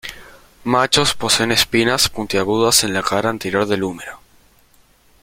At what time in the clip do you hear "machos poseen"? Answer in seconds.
0.63-1.51